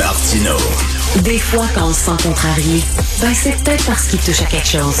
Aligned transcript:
Martino. 0.00 0.56
Des 1.24 1.38
fois, 1.38 1.66
quand 1.74 1.88
on 1.88 1.92
se 1.92 2.06
sent 2.06 2.22
contrarié, 2.26 2.80
ben 3.20 3.34
c'est 3.34 3.52
peut-être 3.62 3.84
parce 3.84 4.08
qu'il 4.08 4.18
touche 4.18 4.40
à 4.40 4.46
quelque 4.46 4.66
chose. 4.66 4.96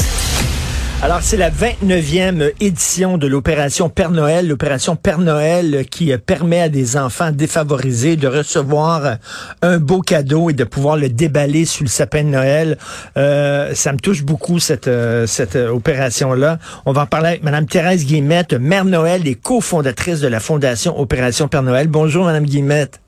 Alors, 1.00 1.20
c'est 1.22 1.38
la 1.38 1.50
29e 1.50 2.52
édition 2.60 3.16
de 3.16 3.26
l'opération 3.26 3.88
Père 3.88 4.10
Noël, 4.10 4.46
l'opération 4.46 4.96
Père 4.96 5.18
Noël 5.18 5.86
qui 5.90 6.14
permet 6.18 6.60
à 6.60 6.68
des 6.68 6.98
enfants 6.98 7.30
défavorisés 7.30 8.16
de 8.16 8.28
recevoir 8.28 9.16
un 9.62 9.78
beau 9.78 10.02
cadeau 10.02 10.50
et 10.50 10.52
de 10.52 10.64
pouvoir 10.64 10.98
le 10.98 11.08
déballer 11.08 11.64
sur 11.64 11.84
le 11.84 11.88
sapin 11.88 12.22
de 12.22 12.28
Noël. 12.28 12.76
Euh, 13.16 13.74
ça 13.74 13.94
me 13.94 13.98
touche 13.98 14.22
beaucoup 14.22 14.58
cette 14.58 14.88
euh, 14.88 15.26
cette 15.26 15.56
opération-là. 15.56 16.58
On 16.84 16.92
va 16.92 17.02
en 17.02 17.06
parler 17.06 17.28
avec 17.28 17.42
Madame 17.42 17.64
Thérèse 17.64 18.04
Guillemette, 18.04 18.52
Mère 18.52 18.84
Noël 18.84 19.26
et 19.26 19.34
cofondatrice 19.34 20.20
de 20.20 20.28
la 20.28 20.40
Fondation 20.40 21.00
Opération 21.00 21.48
Père 21.48 21.62
Noël. 21.62 21.88
Bonjour, 21.88 22.26
Madame 22.26 22.44
Guillemette. 22.44 23.00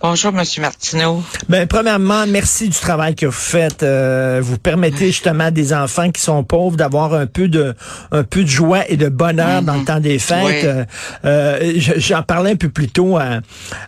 Bonjour, 0.00 0.32
Monsieur 0.32 0.62
Martineau. 0.62 1.22
Ben, 1.48 1.66
premièrement, 1.66 2.24
merci 2.26 2.68
du 2.68 2.78
travail 2.78 3.16
que 3.16 3.26
vous 3.26 3.32
faites. 3.32 3.82
Euh, 3.82 4.40
vous 4.40 4.56
permettez 4.56 5.06
justement 5.06 5.44
à 5.44 5.50
des 5.50 5.74
enfants 5.74 6.10
qui 6.10 6.22
sont 6.22 6.44
pauvres 6.44 6.76
d'avoir 6.76 7.14
un 7.14 7.26
peu 7.26 7.48
de, 7.48 7.74
un 8.12 8.22
peu 8.22 8.44
de 8.44 8.48
joie 8.48 8.88
et 8.88 8.96
de 8.96 9.08
bonheur 9.08 9.62
dans 9.62 9.74
le 9.74 9.80
mhm. 9.80 9.84
temps 9.84 10.00
des 10.00 10.18
fêtes. 10.18 10.64
Euh, 10.64 10.84
euh, 11.24 11.72
j'en 11.96 12.22
parlais 12.22 12.52
un 12.52 12.56
peu 12.56 12.68
plus 12.68 12.88
tôt 12.88 13.18
à, 13.18 13.40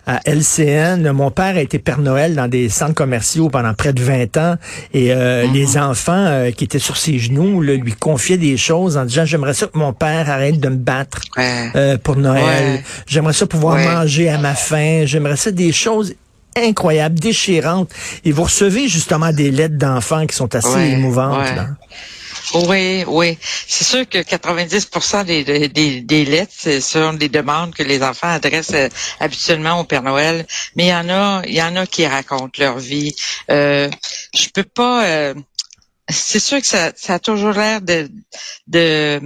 à, 0.05 0.19
LCN. 0.25 1.11
Mon 1.13 1.31
père 1.31 1.55
a 1.55 1.61
été 1.61 1.79
Père 1.79 1.99
Noël 1.99 2.35
dans 2.35 2.49
des 2.49 2.67
centres 2.67 2.93
commerciaux 2.93 3.49
pendant 3.49 3.73
près 3.73 3.93
de 3.93 4.01
20 4.01 4.37
ans 4.37 4.55
et 4.93 5.15
mhm. 5.15 5.53
les 5.53 5.77
enfants 5.77 6.51
qui 6.55 6.65
étaient 6.65 6.79
sur 6.79 6.97
ses 6.97 7.19
genoux 7.19 7.61
lui 7.61 7.93
confiaient 7.93 8.37
des 8.37 8.57
choses 8.57 8.97
en 8.97 9.05
disant 9.05 9.25
j'aimerais 9.25 9.53
ça 9.53 9.67
que 9.67 9.77
mon 9.77 9.93
père 9.93 10.29
arrête 10.29 10.59
de 10.59 10.69
me 10.69 10.75
battre 10.75 11.21
pour 12.03 12.17
Noël. 12.17 12.83
J'aimerais 13.07 13.33
ça 13.33 13.45
pouvoir 13.45 13.77
manger 13.77 14.29
à 14.29 14.37
ma 14.37 14.55
faim. 14.55 15.03
J'aimerais 15.05 15.37
ça 15.37 15.51
des 15.51 15.70
choses 15.71 16.15
incroyables, 16.55 17.19
déchirantes. 17.19 17.89
Et 18.25 18.31
vous 18.31 18.43
recevez 18.43 18.87
justement 18.87 19.31
des 19.31 19.51
lettres 19.51 19.77
d'enfants 19.77 20.25
qui 20.27 20.35
sont 20.35 20.53
assez 20.55 20.91
émouvantes. 20.91 21.47
Oui, 22.53 23.03
oui. 23.07 23.37
C'est 23.67 23.83
sûr 23.83 24.09
que 24.09 24.17
90% 24.17 25.25
des, 25.25 25.69
des, 25.69 26.01
des 26.01 26.25
lettres 26.25 26.53
ce 26.57 26.79
sont 26.81 27.13
des 27.13 27.29
demandes 27.29 27.73
que 27.73 27.83
les 27.83 28.03
enfants 28.03 28.27
adressent 28.27 28.73
euh, 28.73 28.89
habituellement 29.19 29.79
au 29.79 29.83
Père 29.85 30.03
Noël. 30.03 30.45
Mais 30.75 30.87
il 30.87 30.89
y 30.89 30.93
en 30.93 31.09
a, 31.09 31.41
il 31.45 31.53
y 31.53 31.61
en 31.61 31.75
a 31.75 31.85
qui 31.85 32.05
racontent 32.05 32.51
leur 32.59 32.77
vie. 32.77 33.15
Euh, 33.49 33.89
je 34.35 34.49
peux 34.49 34.63
pas. 34.63 35.05
Euh, 35.05 35.33
c'est 36.09 36.39
sûr 36.39 36.59
que 36.59 36.67
ça, 36.67 36.91
ça 36.95 37.15
a 37.15 37.19
toujours 37.19 37.53
l'air 37.53 37.81
de, 37.81 38.09
de 38.67 39.21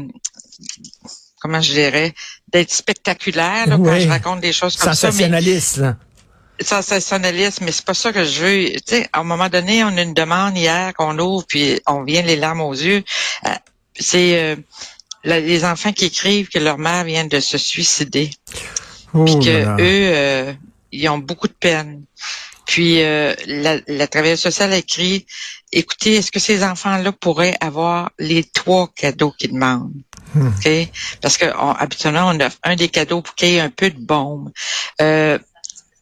comment 1.39 1.61
je 1.61 1.73
dirais, 1.73 2.13
d'être 2.51 2.71
spectaculaire 2.71 3.65
quand 3.67 3.99
je 3.99 4.07
raconte 4.07 4.41
des 4.41 4.53
choses 4.53 4.75
comme 4.75 4.93
ça. 4.93 5.11
Sensationnaliste. 5.11 5.81
Mais, 6.59 6.65
sensationnaliste, 6.65 7.61
mais 7.61 7.71
c'est 7.71 7.85
pas 7.85 7.93
ça 7.93 8.11
que 8.11 8.23
je 8.23 8.43
veux. 8.43 8.69
Tu 8.71 8.81
sais, 8.85 9.09
à 9.13 9.19
un 9.19 9.23
moment 9.23 9.49
donné, 9.49 9.83
on 9.83 9.97
a 9.97 10.01
une 10.01 10.13
demande 10.13 10.57
hier 10.57 10.93
qu'on 10.93 11.17
ouvre, 11.19 11.45
puis 11.47 11.79
on 11.87 12.03
vient 12.03 12.21
les 12.21 12.35
larmes 12.35 12.61
aux 12.61 12.73
yeux. 12.73 13.03
Euh, 13.45 13.49
c'est 13.97 14.39
euh, 14.39 14.55
les 15.23 15.65
enfants 15.65 15.93
qui 15.93 16.05
écrivent 16.05 16.49
que 16.49 16.59
leur 16.59 16.77
mère 16.77 17.03
vient 17.03 17.25
de 17.25 17.39
se 17.39 17.57
suicider, 17.57 18.29
oh 19.13 19.25
puis 19.25 19.39
que 19.39 19.65
eux, 19.81 20.15
euh, 20.15 20.53
ils 20.91 21.07
ont 21.09 21.17
beaucoup 21.17 21.47
de 21.47 21.53
peine. 21.53 22.03
Puis 22.65 22.99
la, 22.99 23.77
la 23.87 24.07
travailleuse 24.07 24.39
sociale 24.39 24.73
a 24.73 24.77
écrit 24.77 25.27
écoutez, 25.75 26.15
est-ce 26.15 26.31
que 26.31 26.39
ces 26.39 26.63
enfants-là 26.63 27.11
pourraient 27.11 27.55
avoir 27.59 28.11
les 28.17 28.43
trois 28.43 28.89
cadeaux 28.95 29.31
qu'ils 29.31 29.51
demandent? 29.51 29.91
Hmm. 30.33 30.49
Parce 31.21 31.37
que 31.37 31.45
habituellement, 31.79 32.31
on 32.33 32.39
offre 32.39 32.57
un 32.63 32.75
des 32.75 32.89
cadeaux 32.89 33.21
pour 33.21 33.35
qu'il 33.35 33.49
y 33.49 33.55
ait 33.55 33.59
un 33.59 33.69
peu 33.69 33.89
de 33.89 33.99
bombe. 33.99 34.51
Euh, 35.01 35.37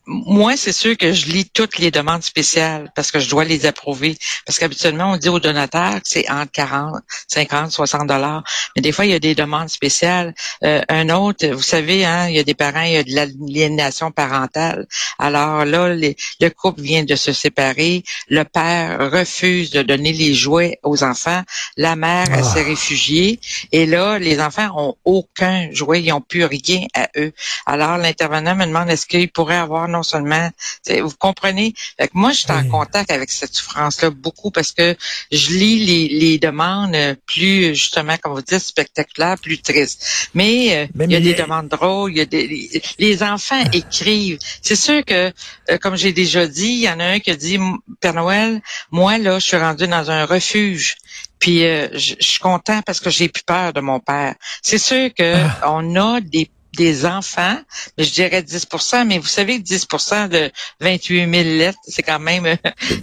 moi, 0.05 0.57
c'est 0.57 0.73
sûr 0.73 0.97
que 0.97 1.13
je 1.13 1.27
lis 1.27 1.49
toutes 1.49 1.77
les 1.77 1.89
demandes 1.89 2.23
spéciales 2.23 2.91
parce 2.95 3.11
que 3.11 3.19
je 3.19 3.29
dois 3.29 3.45
les 3.45 3.65
approuver. 3.65 4.17
Parce 4.45 4.59
qu'habituellement, 4.59 5.13
on 5.13 5.17
dit 5.17 5.29
aux 5.29 5.39
donateurs 5.39 5.95
que 5.95 6.01
c'est 6.03 6.29
entre 6.29 6.51
40, 6.51 6.95
50, 7.27 7.71
60 7.71 8.07
dollars. 8.07 8.43
Mais 8.75 8.81
des 8.81 8.91
fois, 8.91 9.05
il 9.05 9.11
y 9.11 9.15
a 9.15 9.19
des 9.19 9.33
demandes 9.33 9.69
spéciales. 9.69 10.33
Euh, 10.63 10.81
un 10.89 11.09
autre, 11.09 11.47
vous 11.47 11.61
savez, 11.61 12.05
hein, 12.05 12.27
il 12.27 12.35
y 12.35 12.39
a 12.39 12.43
des 12.43 12.53
parents, 12.53 12.81
il 12.81 12.93
y 12.93 12.97
a 12.97 13.03
de 13.03 13.13
l'aliénation 13.13 14.11
parentale. 14.11 14.87
Alors 15.19 15.63
là, 15.63 15.95
le 15.95 16.49
couple 16.49 16.81
vient 16.81 17.03
de 17.03 17.15
se 17.15 17.31
séparer. 17.31 18.03
Le 18.27 18.43
père 18.43 19.09
refuse 19.09 19.71
de 19.71 19.83
donner 19.83 20.11
les 20.11 20.33
jouets 20.33 20.79
aux 20.83 21.03
enfants. 21.03 21.43
La 21.77 21.95
mère, 21.95 22.27
elle 22.33 22.43
s'est 22.43 22.63
ah. 22.65 22.69
réfugiée. 22.69 23.39
Et 23.71 23.85
là, 23.85 24.19
les 24.19 24.41
enfants 24.41 24.69
ont 24.75 24.95
aucun 25.05 25.69
jouet. 25.71 26.03
Ils 26.03 26.09
n'ont 26.09 26.21
plus 26.21 26.43
rien 26.43 26.85
à 26.93 27.07
eux. 27.17 27.31
Alors, 27.65 27.97
l'intervenant 27.97 28.55
me 28.55 28.65
demande 28.65 28.89
est-ce 28.89 29.05
qu'il 29.05 29.31
pourrait 29.31 29.55
avoir 29.55 29.87
non 29.93 30.03
seulement, 30.03 30.49
vous 30.89 31.15
comprenez? 31.17 31.73
Fait 31.99 32.09
moi, 32.13 32.31
je 32.31 32.39
suis 32.39 32.51
en 32.51 32.67
contact 32.67 33.11
avec 33.11 33.31
cette 33.31 33.53
souffrance-là 33.53 34.09
beaucoup 34.09 34.51
parce 34.51 34.71
que 34.71 34.95
je 35.31 35.49
lis 35.51 35.85
les, 35.85 36.07
les 36.09 36.37
demandes 36.39 36.95
plus, 37.25 37.75
justement, 37.75 38.15
comme 38.21 38.33
vous 38.33 38.41
dites, 38.41 38.59
spectaculaires, 38.59 39.37
plus 39.39 39.61
tristes. 39.61 40.05
Mais, 40.33 40.89
euh, 40.97 41.05
il 41.05 41.11
y 41.11 41.15
a 41.15 41.19
des 41.19 41.33
demandes 41.33 41.67
drôles, 41.67 42.11
il 42.11 42.17
y 42.17 42.21
a 42.21 42.25
des, 42.25 42.81
les, 42.99 43.23
enfants 43.23 43.63
ah. 43.65 43.69
écrivent. 43.73 44.39
C'est 44.61 44.75
sûr 44.75 45.03
que, 45.05 45.31
euh, 45.69 45.77
comme 45.77 45.95
j'ai 45.95 46.13
déjà 46.13 46.47
dit, 46.47 46.67
il 46.67 46.81
y 46.81 46.89
en 46.89 46.99
a 46.99 47.05
un 47.05 47.19
qui 47.19 47.31
a 47.31 47.35
dit, 47.35 47.59
Père 48.01 48.13
Noël, 48.13 48.61
moi, 48.91 49.17
là, 49.17 49.39
je 49.39 49.47
suis 49.47 49.57
rendu 49.57 49.87
dans 49.87 50.09
un 50.11 50.25
refuge. 50.25 50.95
Puis 51.39 51.65
euh, 51.65 51.89
je, 51.93 52.15
suis 52.19 52.39
content 52.39 52.81
parce 52.83 53.01
que 53.01 53.09
j'ai 53.09 53.27
plus 53.27 53.43
peur 53.43 53.73
de 53.73 53.81
mon 53.81 53.99
père. 53.99 54.35
C'est 54.61 54.77
sûr 54.77 55.13
que 55.13 55.35
ah. 55.35 55.71
on 55.73 55.95
a 55.95 56.21
des 56.21 56.49
des 56.75 57.05
enfants, 57.05 57.57
je 57.97 58.09
dirais 58.09 58.41
10% 58.41 59.05
mais 59.05 59.19
vous 59.19 59.27
savez 59.27 59.61
que 59.61 59.67
10% 59.67 60.29
de 60.29 60.51
28 60.81 61.31
000 61.31 61.43
lettres, 61.57 61.77
c'est 61.87 62.01
quand 62.01 62.19
même 62.19 62.45
euh, 62.45 62.55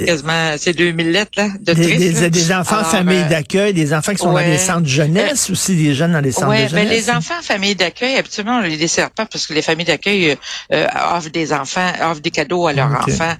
quasiment, 0.04 0.54
c'est 0.58 0.72
2 0.72 0.94
000 0.96 1.10
lettres 1.10 1.32
là, 1.36 1.48
de 1.60 1.72
des, 1.72 2.12
des, 2.12 2.30
des, 2.30 2.52
enfants 2.52 2.84
familles 2.84 3.24
euh, 3.24 3.28
d'accueil, 3.28 3.72
des 3.72 3.94
enfants 3.94 4.12
qui 4.12 4.18
sont 4.18 4.32
dans 4.32 4.38
les 4.38 4.58
centres 4.58 4.82
de 4.82 4.86
jeunesse, 4.86 5.48
euh, 5.48 5.52
aussi 5.52 5.76
des 5.76 5.94
jeunes 5.94 6.12
dans 6.12 6.20
les 6.20 6.32
centres 6.32 6.50
de 6.50 6.56
jeunesse. 6.56 6.72
Ben 6.72 6.88
les 6.88 7.10
enfants 7.10 7.40
familles 7.42 7.76
d'accueil, 7.76 8.16
habituellement, 8.16 8.58
on 8.58 8.62
les 8.62 8.76
dessert 8.76 9.10
pas 9.10 9.26
parce 9.26 9.46
que 9.46 9.54
les 9.54 9.62
familles 9.62 9.86
d'accueil 9.86 10.36
offrent 10.70 11.30
des 11.30 11.52
enfants, 11.52 11.92
offrent 12.02 12.20
des 12.20 12.30
cadeaux 12.30 12.66
à 12.66 12.72
leurs 12.72 12.90
enfants. 12.90 13.34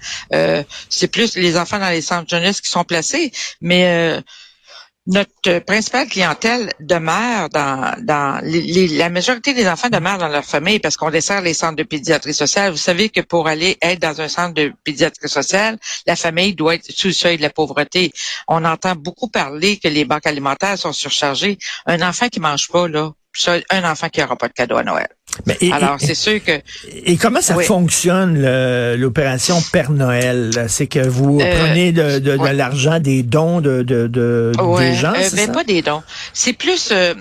c'est 0.88 1.08
plus 1.08 1.36
les 1.36 1.56
enfants 1.56 1.78
dans 1.78 1.90
les 1.90 2.02
centres 2.02 2.24
de 2.24 2.30
jeunesse 2.30 2.60
qui 2.60 2.70
sont 2.70 2.84
placés, 2.84 3.32
mais 3.60 4.20
notre 5.06 5.60
principale 5.60 6.08
clientèle 6.08 6.72
demeure 6.78 7.48
dans, 7.48 7.94
dans 8.02 8.40
la 8.42 9.08
majorité 9.08 9.54
des 9.54 9.66
enfants 9.66 9.88
demeurent 9.88 10.18
dans 10.18 10.28
leur 10.28 10.44
famille 10.44 10.78
parce 10.78 10.96
qu'on 10.96 11.10
dessert 11.10 11.40
les 11.40 11.54
centres 11.54 11.76
de 11.76 11.82
pédiatrie 11.84 12.34
sociale. 12.34 12.70
Vous 12.70 12.76
savez 12.76 13.08
que 13.08 13.20
pour 13.20 13.48
aller 13.48 13.78
être 13.80 14.00
dans 14.00 14.20
un 14.20 14.28
centre 14.28 14.54
de 14.54 14.72
pédiatrie 14.84 15.28
sociale, 15.28 15.78
la 16.06 16.16
famille 16.16 16.54
doit 16.54 16.74
être 16.74 16.92
sous 16.92 17.08
le 17.08 17.12
seuil 17.14 17.36
de 17.38 17.42
la 17.42 17.50
pauvreté. 17.50 18.12
On 18.46 18.64
entend 18.64 18.94
beaucoup 18.94 19.28
parler 19.28 19.78
que 19.78 19.88
les 19.88 20.04
banques 20.04 20.26
alimentaires 20.26 20.78
sont 20.78 20.92
surchargées. 20.92 21.58
Un 21.86 22.02
enfant 22.02 22.28
qui 22.28 22.40
mange 22.40 22.68
pas, 22.68 22.86
là, 22.86 23.10
un 23.70 23.90
enfant 23.90 24.08
qui 24.10 24.20
n'aura 24.20 24.36
pas 24.36 24.48
de 24.48 24.52
cadeau 24.52 24.76
à 24.76 24.84
Noël. 24.84 25.08
Alors, 25.72 25.96
c'est 25.98 26.14
sûr 26.14 26.42
que... 26.42 26.60
Et 27.04 27.16
comment 27.16 27.40
ça 27.40 27.54
fonctionne, 27.60 28.40
l'opération 28.96 29.60
Père 29.72 29.90
Noël? 29.90 30.50
C'est 30.68 30.86
que 30.86 31.06
vous 31.06 31.40
euh, 31.40 31.56
prenez 31.58 31.92
de, 31.92 32.30
l'argent, 32.52 32.98
des 32.98 33.22
dons 33.22 33.60
de, 33.60 33.82
de, 33.82 34.52
des 34.78 34.94
gens, 34.94 35.12
euh, 35.16 35.28
ben, 35.34 35.52
pas 35.52 35.64
des 35.64 35.82
dons. 35.82 36.02
C'est 36.32 36.52
plus... 36.52 36.90
Euh, 36.92 37.14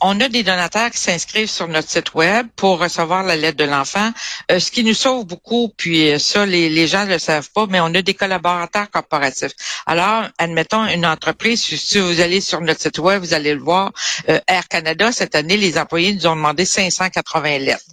on 0.00 0.20
a 0.20 0.28
des 0.28 0.42
donateurs 0.42 0.90
qui 0.90 0.98
s'inscrivent 0.98 1.50
sur 1.50 1.68
notre 1.68 1.88
site 1.88 2.14
web 2.14 2.48
pour 2.56 2.80
recevoir 2.80 3.22
la 3.22 3.36
lettre 3.36 3.56
de 3.56 3.64
l'enfant, 3.64 4.10
euh, 4.50 4.58
ce 4.58 4.70
qui 4.70 4.82
nous 4.82 4.94
sauve 4.94 5.26
beaucoup. 5.26 5.72
Puis 5.76 6.12
euh, 6.12 6.18
ça, 6.18 6.44
les, 6.44 6.86
gens 6.88 7.04
ne 7.04 7.10
le 7.10 7.18
savent 7.18 7.50
pas, 7.54 7.66
mais 7.68 7.80
on 7.80 7.94
a 7.94 8.02
des 8.02 8.14
collaborateurs 8.14 8.90
corporatifs. 8.90 9.52
Alors, 9.86 10.24
admettons 10.38 10.86
une 10.86 11.06
entreprise, 11.06 11.62
si 11.62 11.98
vous 11.98 12.20
allez 12.20 12.40
sur 12.40 12.60
notre 12.60 12.80
site 12.80 12.98
web, 12.98 13.22
vous 13.22 13.34
allez 13.34 13.54
le 13.54 13.60
voir. 13.60 13.92
Euh, 14.28 14.40
Air 14.48 14.66
Canada, 14.66 15.12
cette 15.12 15.34
année, 15.34 15.56
les 15.56 15.78
employés 15.78 16.14
nous 16.14 16.26
ont 16.26 16.36
demandé 16.36 16.64
580 16.64 17.58
lettres. 17.58 17.84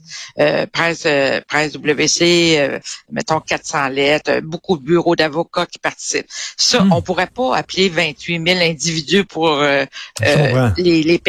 presse, 0.71 1.07
presse 1.47 1.73
WC, 1.73 2.79
mettons 3.11 3.39
400 3.39 3.89
lettres, 3.89 4.39
beaucoup 4.41 4.77
de 4.77 4.83
bureaux 4.83 5.15
d'avocats 5.15 5.65
qui 5.65 5.79
participent. 5.79 6.27
Ça, 6.57 6.81
hmm. 6.81 6.91
on 6.93 7.01
pourrait 7.01 7.27
pas 7.27 7.55
appeler 7.55 7.89
28 7.89 8.43
000 8.47 8.59
individus 8.61 9.25
pour 9.25 9.59
les, 9.59 11.03
les 11.03 11.19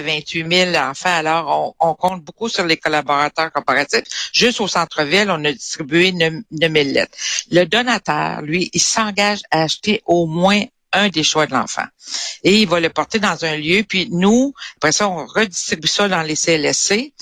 pairer 0.00 0.20
28 0.20 0.72
000 0.72 0.76
enfants. 0.76 1.08
Alors, 1.08 1.74
on, 1.80 1.94
compte 1.94 2.22
beaucoup 2.24 2.48
sur 2.48 2.64
les 2.64 2.76
collaborateurs 2.76 3.52
comparatifs. 3.52 4.30
Juste 4.32 4.60
au 4.60 4.68
centre-ville, 4.68 5.30
on 5.30 5.44
a 5.44 5.52
distribué 5.52 6.12
9 6.12 6.42
000 6.52 6.72
lettres. 6.72 7.16
Le 7.50 7.64
donateur, 7.64 8.42
lui, 8.42 8.70
il 8.72 8.80
s'engage 8.80 9.40
à 9.50 9.62
acheter 9.62 10.02
au 10.06 10.26
moins 10.26 10.64
un 10.92 11.08
des 11.08 11.22
choix 11.22 11.46
de 11.46 11.52
l'enfant. 11.52 11.84
Et 12.44 12.62
il 12.62 12.68
va 12.68 12.80
le 12.80 12.88
porter 12.88 13.18
dans 13.18 13.44
un 13.44 13.56
lieu, 13.56 13.84
puis 13.86 14.08
nous, 14.10 14.54
après 14.76 14.92
ça, 14.92 15.08
on 15.08 15.26
redistribue 15.26 15.88
ça 15.88 16.08
dans 16.08 16.22
les 16.22 16.36
CLSC 16.36 17.12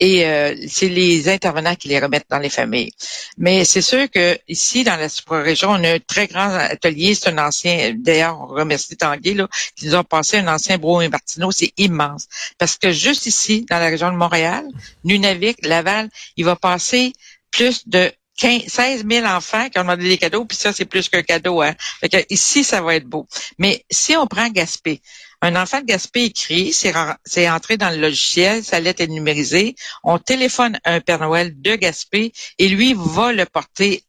et 0.00 0.26
euh, 0.26 0.56
c'est 0.68 0.88
les 0.88 1.28
intervenants 1.28 1.76
qui 1.76 1.88
les 1.88 2.00
remettent 2.00 2.26
dans 2.30 2.38
les 2.38 2.48
familles. 2.48 2.92
Mais 3.38 3.64
c'est 3.64 3.82
sûr 3.82 4.10
que 4.10 4.38
ici, 4.48 4.84
dans 4.84 4.96
la 4.96 5.08
super-région, 5.08 5.70
on 5.70 5.84
a 5.84 5.94
un 5.94 5.98
très 5.98 6.26
grand 6.26 6.48
atelier, 6.48 7.14
c'est 7.14 7.28
un 7.30 7.38
ancien, 7.38 7.94
d'ailleurs, 7.96 8.40
on 8.40 8.46
remercie 8.46 8.96
Tanguay, 8.96 9.34
là, 9.34 9.48
qui 9.76 9.86
nous 9.86 9.94
ont 9.94 10.04
passé 10.04 10.38
un 10.38 10.48
ancien 10.48 10.78
Bro 10.78 11.02
et 11.02 11.08
Martineau, 11.08 11.50
c'est 11.52 11.72
immense. 11.76 12.26
Parce 12.58 12.76
que 12.76 12.92
juste 12.92 13.26
ici, 13.26 13.66
dans 13.70 13.78
la 13.78 13.86
région 13.86 14.10
de 14.10 14.16
Montréal, 14.16 14.64
Nunavik, 15.04 15.64
Laval, 15.64 16.08
il 16.36 16.44
va 16.44 16.56
passer 16.56 17.12
plus 17.50 17.86
de 17.86 18.12
15, 18.38 18.62
16 18.66 19.04
000 19.08 19.26
enfants 19.26 19.68
qui 19.68 19.78
ont 19.78 19.82
demandé 19.82 20.08
des 20.08 20.18
cadeaux, 20.18 20.44
puis 20.44 20.56
ça, 20.56 20.72
c'est 20.72 20.84
plus 20.84 21.08
qu'un 21.08 21.22
cadeau. 21.22 21.62
Hein. 21.62 21.74
Fait 22.00 22.08
que 22.08 22.16
ici, 22.30 22.64
ça 22.64 22.80
va 22.80 22.94
être 22.94 23.06
beau. 23.06 23.26
Mais 23.58 23.84
si 23.90 24.16
on 24.16 24.26
prend 24.26 24.48
Gaspé, 24.48 25.00
un 25.42 25.56
enfant 25.56 25.80
de 25.80 25.86
Gaspé 25.86 26.24
écrit, 26.24 26.72
c'est 26.72 27.50
entré 27.50 27.76
dans 27.76 27.90
le 27.90 27.96
logiciel, 27.96 28.64
sa 28.64 28.80
lettre 28.80 29.02
est 29.02 29.08
numérisée, 29.08 29.74
on 30.04 30.18
téléphone 30.18 30.78
un 30.84 31.00
Père 31.00 31.20
Noël 31.20 31.52
de 31.60 31.74
Gaspé 31.74 32.32
et 32.58 32.68
lui 32.68 32.94
va 32.96 33.32
le 33.32 33.44
porter 33.44 34.04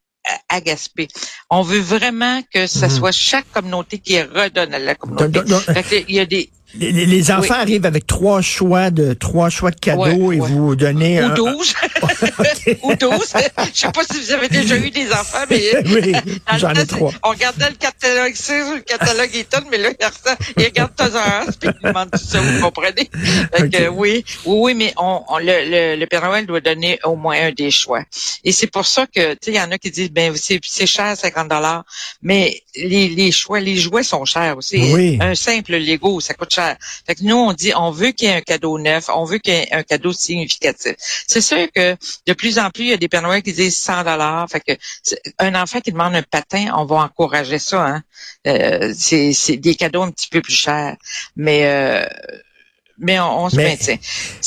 à 0.48 0.62
Gaspé. 0.62 1.08
On 1.50 1.64
veut 1.64 1.80
vraiment 1.80 2.42
que 2.54 2.68
ce 2.68 2.86
mhm. 2.86 2.92
soit 2.92 3.12
chaque 3.12 3.52
communauté 3.52 3.98
qui 3.98 4.22
redonne 4.22 4.74
à 4.74 4.80
la 4.80 4.96
communauté. 4.96 6.06
il 6.08 6.16
y 6.16 6.20
a 6.20 6.25
des 6.25 6.50
les, 6.75 7.31
enfants 7.31 7.56
arrivent 7.56 7.86
avec 7.86 8.08
trois 8.08 8.42
choix 8.42 8.90
de 8.90 9.14
trois 9.14 9.50
choix 9.50 9.72
de 9.72 9.80
cadeaux 9.80 10.31
et 10.31 10.40
vous 10.40 10.75
donnez 10.75 11.24
ou 11.24 11.30
douze 11.34 11.74
ou 12.84 12.96
douze. 12.96 13.34
Je 13.74 13.80
sais 13.80 13.92
pas 13.92 14.04
si 14.04 14.20
vous 14.20 14.31
avez 14.31 14.50
déjà 14.50 14.78
eu 14.78 14.90
des 14.90 15.12
enfants, 15.12 15.46
mais 15.50 15.62
oui, 15.86 16.14
j'en 16.58 16.74
ai 16.74 16.86
trois. 16.86 17.12
On 17.24 17.30
regardait 17.30 17.70
le 17.70 17.75
catalogue 17.75 18.34
le 18.34 18.80
catalogue 18.81 19.36
Eton, 19.36 19.64
mais 19.72 19.78
là 19.78 19.90
il 20.58 20.64
regarde 20.66 20.92
Us 21.00 21.56
puis 21.58 21.70
il 21.81 21.88
demande 21.88 22.12
tout 22.12 22.20
ça, 22.20 22.40
vous 22.40 22.62
comprenez 22.62 23.10
oui, 23.92 24.24
oui, 24.46 24.58
oui, 24.64 24.74
mais 24.74 24.94
on, 24.98 25.22
le, 25.40 25.96
le, 25.96 26.06
Père 26.06 26.24
Noël 26.24 26.46
doit 26.46 26.62
donner 26.62 27.00
au 27.04 27.16
moins 27.16 27.48
un 27.48 27.52
des 27.52 27.72
choix. 27.72 28.04
Et 28.44 28.52
c'est 28.52 28.68
pour 28.68 28.86
ça 28.86 29.06
que 29.08 29.34
tu 29.34 29.38
sais, 29.42 29.52
il 29.52 29.56
y 29.56 29.62
en 29.62 29.72
a 29.72 29.78
qui 29.78 29.92
disent 29.92 30.12
ben 30.12 30.34
c'est 30.36 30.60
c'est 30.64 30.86
cher 30.88 31.16
50 31.16 31.48
dollars, 31.48 31.84
mais 32.22 32.62
les, 32.75 33.10
les 33.10 33.31
choix, 33.31 33.60
les 33.60 33.78
jouets 33.78 34.04
sont 34.04 34.25
chers 34.25 34.58
aussi. 34.58 34.78
Oui. 34.94 35.18
Un 35.22 35.36
simple 35.36 35.75
Lego, 35.75 36.20
ça 36.20 36.34
coûte 36.34 36.54
cher 36.54 36.62
fait 37.06 37.15
que 37.15 37.24
nous, 37.24 37.36
on 37.36 37.54
dit, 37.54 37.74
on 37.75 37.92
veut 37.92 38.12
qu'il 38.12 38.27
y 38.27 38.31
ait 38.31 38.36
un 38.36 38.42
cadeau 38.42 38.77
neuf, 38.80 39.10
on 39.10 39.25
veut 39.25 39.38
qu'il 39.38 39.54
y 39.54 39.57
ait 39.57 39.74
un 39.74 39.83
cadeau 39.83 40.13
significatif. 40.13 40.95
C'est 41.27 41.42
sûr 41.42 41.68
que 41.74 41.95
de 42.27 42.33
plus 42.33 42.60
en 42.60 42.69
plus, 42.69 42.83
il 42.83 42.89
y 42.89 42.94
a 42.94 42.98
des 42.98 43.07
Père 43.07 43.21
Noël 43.21 43.42
qui 43.42 43.54
disent 43.54 43.77
100 43.77 44.04
dollars. 44.04 44.48
Fait 44.50 44.60
que 44.60 44.74
un 45.39 45.56
enfant 45.56 45.80
qui 45.81 45.92
demande 45.92 46.15
un 46.15 46.24
patin, 46.24 46.71
on 46.75 46.86
va 46.86 46.98
encourager 46.98 47.60
ça. 47.60 47.86
Hein? 47.86 48.04
Euh, 48.48 48.94
c'est 48.95 49.57
des 49.57 49.75
cadeaux 49.75 50.04
un 50.04 50.12
petit 50.12 50.27
peu 50.27 50.42
plus 50.42 50.54
chers, 50.54 50.95
mais 51.36 51.62
euh, 51.65 52.06
mais 53.00 53.19
on, 53.19 53.50
se 53.50 53.56
maintient. 53.56 53.98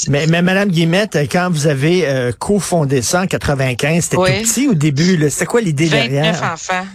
Mais, 0.09 0.27
mais 0.27 0.41
Madame 0.41 0.71
Guillemette, 0.71 1.19
quand 1.31 1.51
vous 1.51 1.67
avez 1.67 2.07
euh, 2.07 2.33
cofondé 2.33 3.03
ça 3.03 3.23
en 3.23 3.27
95, 3.27 4.05
c'était 4.05 4.17
tout 4.17 4.23
petit 4.23 4.69
au 4.69 4.75
début. 4.75 5.31
C'était 5.31 5.47
quoi 5.47 5.61
l'idée 5.61 5.89
derrière? 5.89 6.33
29 6.33 6.53
enfants. 6.53 6.87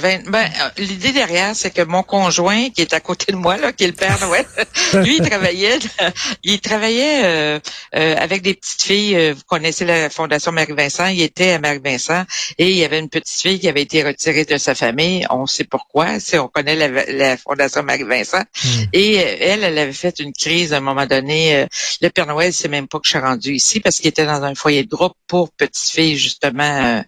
Ben, 0.00 0.22
ben, 0.26 0.50
euh, 0.60 0.68
l'idée 0.78 1.12
derrière, 1.12 1.54
c'est 1.54 1.70
que 1.70 1.82
mon 1.82 2.02
conjoint, 2.02 2.70
qui 2.70 2.82
est 2.82 2.92
à 2.92 3.00
côté 3.00 3.32
de 3.32 3.36
moi, 3.36 3.56
là, 3.56 3.72
qui 3.72 3.84
est 3.84 3.88
le 3.88 3.92
Père 3.92 4.18
Noël, 4.20 4.46
lui, 4.94 5.16
il 5.18 5.28
travaillait, 5.28 5.78
il 6.42 6.60
travaillait 6.60 7.24
euh, 7.24 7.60
euh, 7.94 8.16
avec 8.18 8.42
des 8.42 8.54
petites 8.54 8.82
filles. 8.82 9.32
vous 9.32 9.42
connaissez 9.46 9.84
la 9.84 10.10
Fondation 10.10 10.52
Marie-Vincent. 10.52 11.06
Il 11.06 11.22
était 11.22 11.52
à 11.52 11.58
Marie-Vincent 11.58 12.24
et 12.58 12.70
il 12.70 12.76
y 12.76 12.84
avait 12.84 12.98
une 12.98 13.08
petite 13.08 13.40
fille 13.40 13.58
qui 13.58 13.68
avait 13.68 13.82
été 13.82 14.02
retirée 14.02 14.44
de 14.44 14.56
sa 14.56 14.74
famille. 14.74 15.26
On 15.30 15.46
sait 15.46 15.64
pourquoi. 15.64 16.20
Si 16.20 16.36
on 16.38 16.48
connaît 16.48 16.76
la, 16.76 17.36
Fondation 17.36 17.82
Marie-Vincent. 17.82 18.42
Hmm. 18.64 18.84
Et 18.92 19.16
elle, 19.16 19.64
elle 19.64 19.78
avait 19.78 19.92
fait 19.92 20.18
une 20.18 20.32
crise 20.32 20.72
à 20.72 20.78
un 20.78 20.80
moment 20.80 21.06
donné. 21.06 21.66
le 22.00 22.08
Père 22.08 22.26
Noël, 22.26 22.52
c'est 22.52 22.68
même 22.68 22.88
pas 22.88 22.98
que 22.98 23.04
je 23.04 23.10
suis 23.10 23.18
rendue 23.18 23.54
ici 23.54 23.80
parce 23.80 23.96
qu'il 23.96 24.08
était 24.08 24.26
dans 24.26 24.42
un 24.42 24.54
foyer 24.54 24.84
de 24.84 24.88
groupe 24.88 25.14
pour 25.26 25.50
petites 25.50 25.90
filles, 25.90 26.16
justement. 26.16 27.02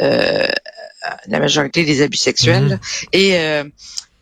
Euh, 0.00 0.48
la 1.26 1.38
majorité 1.38 1.84
des 1.84 2.02
abus 2.02 2.16
sexuels. 2.16 2.64
Mhm. 2.64 2.78
Et 3.12 3.38
euh, 3.38 3.64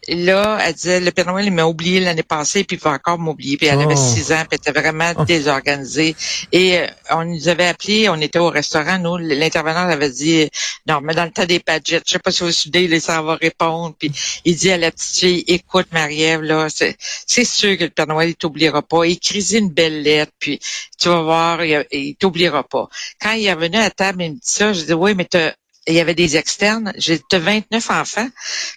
là, 0.08 0.58
elle 0.64 0.74
disait, 0.74 1.00
le 1.00 1.10
Père 1.12 1.26
Noël, 1.26 1.46
il 1.46 1.52
m'a 1.52 1.64
oublié 1.64 2.00
l'année 2.00 2.22
passée, 2.22 2.64
puis 2.64 2.76
il 2.76 2.82
va 2.82 2.90
encore 2.90 3.18
m'oublier. 3.18 3.56
Puis 3.56 3.68
elle 3.68 3.80
avait 3.80 3.94
oh. 3.96 4.14
six 4.14 4.32
ans, 4.32 4.44
puis 4.48 4.58
elle 4.64 4.72
était 4.72 4.80
vraiment 4.80 5.12
oh. 5.16 5.24
désorganisée. 5.24 6.16
Et 6.50 6.78
euh, 6.78 6.86
on 7.10 7.24
nous 7.24 7.48
avait 7.48 7.66
appelé, 7.66 8.08
on 8.08 8.20
était 8.20 8.38
au 8.38 8.48
restaurant, 8.48 8.98
nous, 8.98 9.16
l'intervenant 9.16 9.88
avait 9.88 10.10
dit, 10.10 10.48
non, 10.86 11.00
mais 11.02 11.14
dans 11.14 11.24
le 11.24 11.30
tas 11.30 11.46
des 11.46 11.60
padgettes, 11.60 12.04
je 12.06 12.12
sais 12.14 12.18
pas 12.18 12.32
si 12.32 12.40
vous 12.40 12.46
vous 12.46 12.52
souvenez, 12.52 13.00
ça 13.00 13.22
va 13.22 13.36
répondre. 13.36 13.94
Puis 13.98 14.12
il 14.44 14.56
dit 14.56 14.70
à 14.70 14.78
la 14.78 14.90
petite 14.90 15.18
fille, 15.18 15.44
écoute, 15.46 15.86
Marie-Ève, 15.92 16.42
là, 16.42 16.66
c'est 16.68 17.44
sûr 17.44 17.76
que 17.78 17.84
le 17.84 17.90
Père 17.90 18.06
Noël, 18.06 18.30
il 18.30 18.36
t'oubliera 18.36 18.82
pas. 18.82 19.04
Écris 19.04 19.56
une 19.56 19.70
belle 19.70 20.02
lettre, 20.02 20.32
puis 20.38 20.58
tu 20.98 21.08
vas 21.08 21.22
voir, 21.22 21.64
il, 21.64 21.86
il 21.92 22.16
t'oubliera 22.16 22.64
pas. 22.64 22.88
Quand 23.20 23.32
il 23.32 23.46
est 23.46 23.52
revenu 23.52 23.76
à 23.76 23.90
table, 23.90 24.22
il 24.22 24.30
me 24.32 24.34
dit 24.34 24.40
ça, 24.42 24.72
je 24.72 24.82
dis, 24.82 24.92
oui, 24.92 25.14
mais 25.14 25.26
t'as 25.26 25.52
il 25.86 25.94
y 25.94 26.00
avait 26.00 26.14
des 26.14 26.36
externes. 26.36 26.92
J'ai 26.96 27.20
29 27.32 27.90
enfants. 27.90 28.28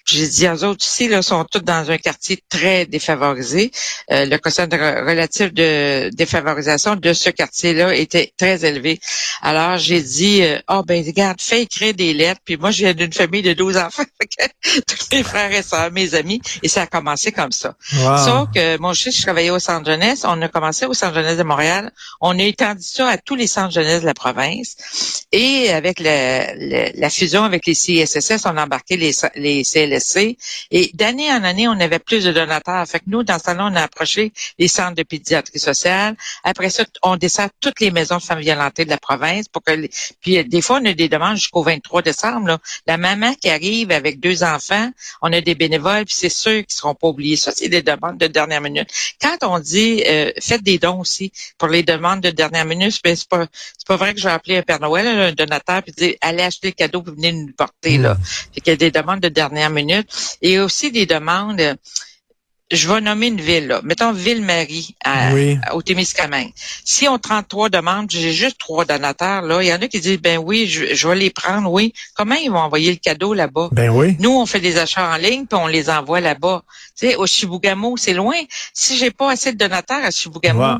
J'ai 0.05 0.27
dit 0.27 0.47
aux 0.49 0.63
autres 0.63 0.83
ici, 0.85 1.07
là, 1.07 1.21
sont 1.21 1.45
tous 1.45 1.59
dans 1.59 1.91
un 1.91 1.97
quartier 1.97 2.43
très 2.49 2.85
défavorisé. 2.85 3.71
Euh, 4.11 4.25
le 4.25 4.37
quotient 4.37 4.67
relatif 4.71 5.53
de 5.53 6.09
défavorisation 6.13 6.95
de 6.95 7.13
ce 7.13 7.29
quartier-là 7.29 7.93
était 7.93 8.33
très 8.37 8.65
élevé. 8.65 8.99
Alors, 9.41 9.77
j'ai 9.77 10.01
dit, 10.01 10.41
euh, 10.41 10.59
oh, 10.69 10.81
ben, 10.83 11.03
regarde, 11.05 11.39
fais 11.39 11.61
écrire 11.63 11.93
des 11.93 12.13
lettres. 12.13 12.41
Puis 12.43 12.57
moi, 12.57 12.71
je 12.71 12.79
viens 12.79 12.93
d'une 12.93 13.13
famille 13.13 13.43
de 13.43 13.53
12 13.53 13.77
enfants. 13.77 14.03
tous 14.87 15.07
mes 15.11 15.23
frères 15.23 15.51
et 15.51 15.61
sœurs, 15.61 15.91
mes 15.91 16.15
amis. 16.15 16.41
Et 16.63 16.67
ça 16.67 16.83
a 16.83 16.87
commencé 16.87 17.31
comme 17.31 17.51
ça. 17.51 17.75
Sauf 17.91 18.49
que 18.53 18.77
mon 18.79 18.93
fils, 18.93 19.15
je 19.17 19.21
travaillais 19.21 19.51
au 19.51 19.59
centre 19.59 19.85
jeunesse. 19.89 20.23
On 20.23 20.41
a 20.41 20.47
commencé 20.47 20.85
au 20.85 20.93
centre 20.93 21.13
jeunesse 21.13 21.37
de 21.37 21.43
Montréal. 21.43 21.91
On 22.21 22.37
a 22.39 22.43
étendu 22.43 22.81
ça 22.81 23.07
à 23.09 23.17
tous 23.17 23.35
les 23.35 23.47
centres 23.47 23.73
jeunesse 23.73 24.01
de 24.01 24.07
la 24.07 24.13
province. 24.15 25.25
Et 25.31 25.71
avec 25.71 25.99
le 25.99 26.94
la 26.97 27.09
fusion 27.09 27.43
avec 27.43 27.65
les 27.65 27.73
CSSS, 27.73 28.45
on 28.45 28.57
a 28.57 28.63
embarqué 28.63 28.97
les, 28.97 29.11
les 29.35 29.63
CLSC. 29.63 30.37
Et 30.71 30.91
d'année 30.93 31.31
en 31.31 31.43
année, 31.43 31.67
on 31.67 31.79
avait 31.79 31.99
plus 31.99 32.23
de 32.23 32.31
donateurs. 32.31 32.85
Fait 32.87 32.99
que 32.99 33.05
nous, 33.07 33.23
dans 33.23 33.39
ce 33.39 33.45
temps-là, 33.45 33.69
on 33.71 33.75
a 33.75 33.83
approché 33.83 34.31
les 34.59 34.67
centres 34.67 34.95
de 34.95 35.03
pédiatrie 35.03 35.59
sociale. 35.59 36.15
Après 36.43 36.69
ça, 36.69 36.85
on 37.03 37.17
dessert 37.17 37.49
toutes 37.59 37.79
les 37.79 37.91
maisons 37.91 38.17
de 38.17 38.23
femmes 38.23 38.39
violentées 38.39 38.85
de 38.85 38.89
la 38.89 38.97
province 38.97 39.47
pour 39.47 39.63
que 39.63 39.75
puis 40.21 40.43
des 40.45 40.61
fois, 40.61 40.79
on 40.81 40.85
a 40.85 40.93
des 40.93 41.09
demandes 41.09 41.35
jusqu'au 41.35 41.63
23 41.63 42.01
décembre. 42.01 42.59
La 42.87 42.97
maman 42.97 43.33
qui 43.35 43.49
arrive 43.49 43.91
avec 43.91 44.19
deux 44.19 44.43
enfants, 44.43 44.89
on 45.21 45.31
a 45.33 45.41
des 45.41 45.55
bénévoles, 45.55 46.05
puis 46.05 46.15
c'est 46.15 46.29
sûr 46.29 46.65
qu'ils 46.65 46.75
seront 46.75 46.95
pas 46.95 47.07
oubliés. 47.07 47.35
Ça, 47.35 47.51
c'est 47.53 47.69
des 47.69 47.81
demandes 47.81 48.17
de 48.17 48.27
dernière 48.27 48.61
minute. 48.61 48.89
Quand 49.21 49.37
on 49.43 49.59
dit 49.59 50.03
euh, 50.07 50.31
faites 50.41 50.63
des 50.63 50.79
dons 50.79 50.99
aussi 50.99 51.31
pour 51.57 51.67
les 51.67 51.83
demandes 51.83 52.21
de 52.21 52.29
dernière 52.29 52.65
minute, 52.65 52.99
ben, 53.03 53.15
c'est 53.15 53.27
pas 53.27 53.47
pas 53.87 53.97
vrai 53.97 54.13
que 54.13 54.19
je 54.19 54.25
vais 54.25 54.33
appeler 54.33 54.57
un 54.57 54.61
Père 54.63 54.79
Noël, 54.79 55.07
un 55.07 55.31
donateur, 55.31 55.83
puis 55.83 55.91
dire 55.91 56.15
allez 56.21 56.41
acheter 56.41 56.73
cadeau 56.87 57.03
vous 57.05 57.15
venez 57.15 57.31
nous 57.31 57.53
porter. 57.53 57.97
Là. 57.97 58.17
Fait 58.53 58.61
qu'il 58.61 58.71
y 58.71 58.73
a 58.73 58.77
des 58.77 58.91
demandes 58.91 59.19
de 59.19 59.29
dernière 59.29 59.69
minute. 59.69 60.37
Et 60.41 60.59
aussi 60.59 60.91
des 60.91 61.05
demandes 61.05 61.77
je 62.71 62.91
vais 62.91 62.99
nommer 62.99 63.27
une 63.27 63.41
ville, 63.41 63.67
là. 63.67 63.81
mettons 63.83 64.11
Ville-Marie 64.11 64.95
au 65.73 65.81
Témiscamingue. 65.83 66.51
Si 66.83 67.07
on 67.07 67.19
33 67.19 67.69
demandes, 67.69 68.09
j'ai 68.09 68.31
juste 68.31 68.57
trois 68.57 68.85
donateurs, 68.85 69.43
là, 69.43 69.61
il 69.61 69.67
y 69.67 69.73
en 69.73 69.81
a 69.81 69.87
qui 69.87 69.99
disent 69.99 70.19
ben 70.19 70.39
oui, 70.39 70.65
je, 70.67 71.07
vais 71.07 71.15
les 71.15 71.29
prendre, 71.29 71.71
oui. 71.71 71.93
Comment 72.15 72.35
ils 72.35 72.49
vont 72.49 72.59
envoyer 72.59 72.91
le 72.91 72.97
cadeau 72.97 73.33
là-bas? 73.35 73.69
Ben 73.71 73.89
oui. 73.89 74.15
Nous, 74.19 74.31
on 74.31 74.45
fait 74.47 74.59
des 74.59 74.77
achats 74.77 75.13
en 75.13 75.17
ligne, 75.17 75.45
puis 75.45 75.59
on 75.61 75.67
les 75.67 75.89
envoie 75.91 76.21
là-bas. 76.21 76.63
Tu 76.99 77.07
sais, 77.07 77.15
au 77.15 77.27
Chibougamau, 77.27 77.97
c'est 77.97 78.13
loin. 78.13 78.37
Si 78.73 78.97
j'ai 78.97 79.11
pas 79.11 79.31
assez 79.31 79.51
de 79.51 79.57
donateurs 79.57 80.03
à 80.03 80.09
Chibougamau, 80.09 80.79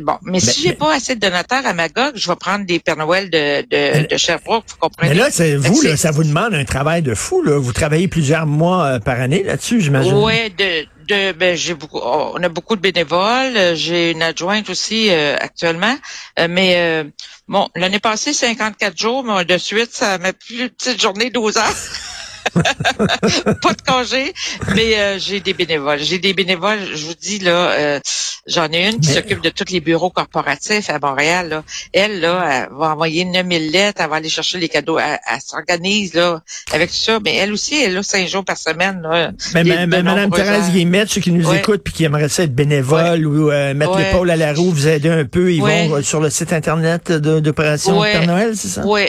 bon, 0.00 0.18
mais, 0.22 0.40
si 0.40 0.62
j'ai 0.62 0.72
pas 0.72 0.94
assez 0.94 1.14
de 1.14 1.20
donateurs 1.20 1.66
à 1.66 1.72
Magog, 1.72 2.12
je 2.14 2.28
vais 2.28 2.36
prendre 2.36 2.64
des 2.64 2.78
Père 2.78 2.96
Noël 2.96 3.30
de, 3.30 3.62
de, 3.62 4.06
de 4.06 4.16
Sherbrooke, 4.16 4.64
vous 4.68 4.76
comprenez? 4.78 5.10
Mais 5.10 5.14
là, 5.14 5.28
c'est 5.30 5.56
vous, 5.56 5.80
là, 5.82 5.96
ça 5.96 6.10
vous 6.10 6.24
demande 6.24 6.54
un 6.54 6.64
travail 6.64 7.02
de 7.02 7.14
fou, 7.14 7.42
là. 7.42 7.58
Vous 7.58 7.72
travaillez 7.72 8.08
plusieurs 8.08 8.46
mois 8.46 8.84
euh, 8.84 8.98
par 8.98 9.20
année 9.20 9.42
là-dessus, 9.42 9.80
j'imagine. 9.80 10.14
Oui, 10.14 10.50
de, 10.50 10.86
de, 11.08 11.32
ben, 11.32 11.56
j'ai 11.56 11.74
beaucoup, 11.74 12.00
on 12.02 12.42
a 12.42 12.48
beaucoup 12.48 12.76
de 12.76 12.80
bénévoles. 12.80 13.74
J'ai 13.74 14.12
une 14.12 14.22
adjointe 14.22 14.70
aussi 14.70 15.08
euh, 15.10 15.36
actuellement, 15.38 15.96
euh, 16.38 16.46
mais 16.48 17.04
bon, 17.48 17.68
l'année 17.74 18.00
passée, 18.00 18.32
54 18.32 18.98
jours, 18.98 19.24
mais 19.24 19.44
de 19.44 19.58
suite, 19.58 19.92
ça 19.92 20.18
m'a 20.18 20.32
plus 20.32 20.70
petite 20.70 21.00
journée 21.00 21.30
12 21.30 21.56
heures. 21.56 21.74
pas 23.62 23.72
de 23.72 23.82
congé, 23.86 24.32
mais 24.74 24.98
euh, 24.98 25.18
j'ai 25.18 25.40
des 25.40 25.54
bénévoles. 25.54 25.98
J'ai 26.00 26.18
des 26.18 26.34
bénévoles, 26.34 26.78
je 26.94 27.06
vous 27.06 27.14
dis 27.14 27.38
là, 27.38 27.70
euh, 27.70 28.00
j'en 28.46 28.68
ai 28.72 28.88
une 28.88 29.00
qui 29.00 29.08
s'occupe 29.08 29.42
de 29.42 29.50
tous 29.50 29.72
les 29.72 29.80
bureaux 29.80 30.10
corporatifs 30.10 30.90
à 30.90 30.98
Montréal. 30.98 31.48
Là. 31.48 31.64
Elle, 31.92 32.20
là, 32.20 32.66
elle 32.70 32.76
va 32.76 32.92
envoyer 32.92 33.24
9000 33.24 33.70
lettres, 33.70 34.00
elle 34.02 34.10
va 34.10 34.16
aller 34.16 34.28
chercher 34.28 34.58
les 34.58 34.68
cadeaux, 34.68 34.98
elle, 34.98 35.18
s'organise 35.44 36.14
là 36.14 36.42
avec 36.72 36.90
tout 36.90 36.96
ça, 36.96 37.18
mais 37.24 37.34
elle 37.36 37.52
aussi, 37.52 37.82
elle 37.82 37.96
a 37.96 38.02
cinq 38.02 38.28
jours 38.28 38.44
par 38.44 38.56
semaine. 38.56 39.02
Là, 39.02 39.32
mais, 39.54 39.86
Mme 39.86 40.30
Thérèse 40.30 40.70
Guillemette, 40.70 41.10
ceux 41.10 41.20
qui 41.20 41.32
nous 41.32 41.52
écoutent 41.52 41.82
puis 41.82 41.92
qui 41.92 42.04
aimeraient 42.04 42.28
ça 42.28 42.44
être 42.44 42.54
bénévole 42.54 43.26
ou 43.26 43.50
euh, 43.50 43.74
mettre 43.74 43.98
l'épaule 43.98 44.30
à 44.30 44.36
la 44.36 44.52
roue, 44.52 44.70
vous 44.70 44.88
aider 44.88 45.08
un 45.08 45.24
peu, 45.24 45.52
ils 45.52 45.60
vont 45.60 46.02
sur 46.02 46.20
le 46.20 46.30
site 46.30 46.52
internet 46.52 47.12
d'Opération 47.12 48.00
Père 48.02 48.26
Noël, 48.26 48.56
c'est 48.56 48.68
ça? 48.68 48.82
Oui. 48.84 49.06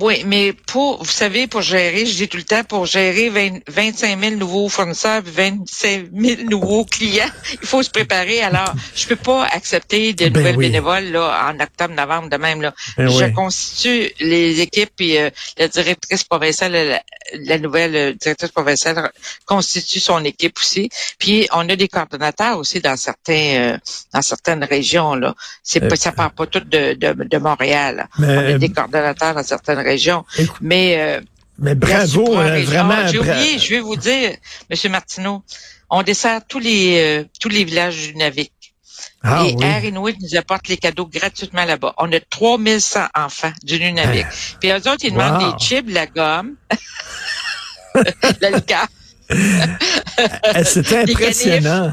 Oui, 0.00 0.22
mais 0.26 0.52
pour, 0.52 1.02
vous 1.02 1.10
savez, 1.10 1.46
pour 1.46 1.60
gérer, 1.60 2.06
je 2.06 2.14
dis 2.14 2.28
tout 2.28 2.38
le 2.38 2.44
temps, 2.44 2.64
pour 2.64 2.86
gérer 2.86 3.30
25 3.68 4.18
000 4.18 4.36
nouveaux 4.36 4.68
fournisseurs, 4.68 5.22
25 5.24 6.06
000 6.14 6.42
nouveaux 6.48 6.84
clients, 6.84 7.28
il 7.62 7.66
faut 7.66 7.82
se 7.82 7.90
préparer. 7.90 8.40
Alors, 8.40 8.72
je 8.94 9.06
peux 9.06 9.16
pas 9.16 9.44
accepter 9.44 10.14
de 10.14 10.28
ben 10.28 10.38
nouvelles 10.38 10.56
bénévoles 10.56 11.10
là 11.10 11.50
en 11.50 11.60
octobre, 11.60 11.94
novembre 11.94 12.30
de 12.30 12.36
même 12.36 12.62
là. 12.62 12.74
Ben 12.96 13.08
je 13.08 13.26
constitue 13.26 14.10
les 14.20 14.60
équipes 14.60 15.00
et 15.00 15.20
euh, 15.20 15.30
la 15.58 15.68
directrice 15.68 16.24
provinciale, 16.24 17.00
la, 17.34 17.58
nouvelle 17.58 17.96
euh, 17.96 18.12
directrice 18.14 18.50
provinciale 18.50 19.10
constitue 19.44 20.00
son 20.00 20.24
équipe 20.24 20.58
aussi. 20.58 20.88
Puis 21.18 21.48
on 21.52 21.68
a 21.68 21.76
des 21.76 21.88
coordonnateurs 21.88 22.56
aussi 22.58 22.80
dans 22.80 22.96
certains, 22.96 23.74
euh, 23.74 23.78
dans 24.14 24.22
certaines 24.22 24.64
régions 24.64 25.14
là. 25.14 25.34
C'est 25.62 25.80
pas, 25.80 25.96
ça 25.96 26.12
part 26.12 26.32
pas 26.32 26.46
tout 26.46 26.60
de, 26.60 26.94
de, 26.94 27.12
de 27.24 27.38
Montréal. 27.38 28.08
On 28.18 28.24
a 28.24 28.58
des 28.58 28.70
coordonnateurs 28.70 29.34
dans 29.34 29.42
certaines 29.42 29.71
certaines 29.72 29.86
régions. 29.86 30.24
mais 30.60 30.96
euh, 30.98 31.20
mais 31.58 31.74
bravo, 31.74 32.38
euh, 32.38 32.62
vraiment. 32.64 33.06
J'ai 33.06 33.18
oublié, 33.18 33.58
je 33.58 33.70
vais 33.70 33.80
vous 33.80 33.96
dire, 33.96 34.36
Monsieur 34.70 34.88
Martineau, 34.90 35.42
on 35.90 36.02
dessert 36.02 36.40
tous 36.46 36.58
les 36.58 37.00
euh, 37.00 37.24
tous 37.40 37.48
les 37.48 37.64
villages 37.64 38.08
du 38.08 38.16
Navik. 38.16 38.52
Ah, 39.24 39.44
et 39.46 39.56
Air 39.62 39.84
Inuit 39.84 40.16
nous 40.20 40.36
apporte 40.36 40.68
les 40.68 40.76
cadeaux 40.76 41.06
gratuitement 41.06 41.64
là-bas. 41.64 41.94
On 41.98 42.10
a 42.12 42.18
3100 42.18 43.06
enfants 43.14 43.52
du 43.62 43.78
Nunavik. 43.78 44.26
Ah. 44.28 44.34
Puis 44.60 44.70
eux 44.70 44.76
autres, 44.76 45.04
ils 45.04 45.12
demandent 45.12 45.38
des 45.38 45.64
chips, 45.64 45.88
la 45.88 46.06
gomme, 46.06 46.56
le 47.94 48.60
Eh, 48.68 49.01
c'est 50.64 50.92
impressionnant. 50.96 51.92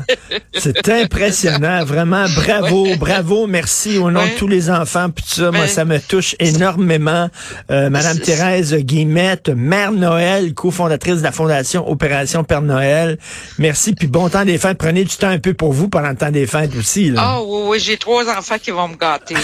C'est 0.53 0.89
impressionnant. 0.89 1.83
Vraiment, 1.83 2.25
bravo, 2.35 2.95
bravo, 2.97 3.47
merci 3.47 3.97
au 3.97 4.11
nom 4.11 4.23
de 4.23 4.37
tous 4.37 4.47
les 4.47 4.69
enfants. 4.69 5.09
Puis 5.09 5.25
ça, 5.27 5.51
moi, 5.51 5.67
ça 5.67 5.85
me 5.85 5.99
touche 5.99 6.35
énormément. 6.39 7.29
Euh, 7.71 7.89
Madame 7.89 8.19
Thérèse 8.19 8.73
Guillemette, 8.75 9.49
Mère 9.49 9.91
Noël, 9.91 10.53
cofondatrice 10.53 11.17
de 11.17 11.23
la 11.23 11.31
Fondation 11.31 11.89
Opération 11.89 12.43
Père 12.43 12.61
Noël. 12.61 13.17
Merci, 13.57 13.93
puis 13.93 14.07
bon 14.07 14.29
temps 14.29 14.45
des 14.45 14.57
fêtes. 14.57 14.77
Prenez 14.77 15.03
du 15.03 15.15
temps 15.15 15.29
un 15.29 15.39
peu 15.39 15.53
pour 15.53 15.73
vous 15.73 15.89
pendant 15.89 16.09
le 16.09 16.15
temps 16.15 16.31
des 16.31 16.47
fêtes 16.47 16.75
aussi. 16.77 17.13
Ah 17.17 17.39
oui, 17.41 17.61
oui, 17.67 17.79
j'ai 17.79 17.97
trois 17.97 18.29
enfants 18.29 18.57
qui 18.61 18.71
vont 18.71 18.87
me 18.87 18.95
gâter. 18.95 19.35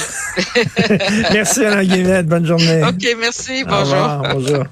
merci, 1.33 1.61
Madame 1.61 1.83
Guillemette. 1.85 2.27
Bonne 2.27 2.45
journée. 2.45 2.83
OK, 2.83 3.17
merci. 3.19 3.63
Bonjour. 3.63 4.23
bonjour. 4.31 4.63